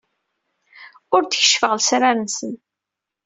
[1.15, 2.53] Ur d-keccfeɣ lesrar-nsen.